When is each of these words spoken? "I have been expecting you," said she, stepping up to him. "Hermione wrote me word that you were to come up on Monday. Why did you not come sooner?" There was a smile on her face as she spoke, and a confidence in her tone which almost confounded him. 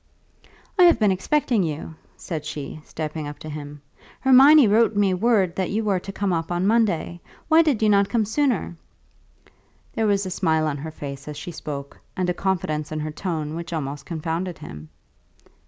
"I 0.79 0.85
have 0.85 0.97
been 0.97 1.11
expecting 1.11 1.61
you," 1.61 1.93
said 2.17 2.43
she, 2.43 2.81
stepping 2.85 3.27
up 3.27 3.37
to 3.37 3.49
him. 3.49 3.83
"Hermione 4.21 4.67
wrote 4.67 4.95
me 4.95 5.13
word 5.13 5.55
that 5.57 5.69
you 5.69 5.83
were 5.83 5.99
to 5.99 6.11
come 6.11 6.33
up 6.33 6.51
on 6.51 6.65
Monday. 6.65 7.21
Why 7.49 7.61
did 7.61 7.83
you 7.83 7.89
not 7.89 8.09
come 8.09 8.25
sooner?" 8.25 8.77
There 9.93 10.07
was 10.07 10.25
a 10.25 10.31
smile 10.31 10.65
on 10.65 10.77
her 10.77 10.89
face 10.89 11.27
as 11.27 11.37
she 11.37 11.51
spoke, 11.51 11.99
and 12.17 12.31
a 12.31 12.33
confidence 12.33 12.91
in 12.91 12.99
her 13.01 13.11
tone 13.11 13.53
which 13.53 13.73
almost 13.73 14.07
confounded 14.07 14.57
him. 14.57 14.89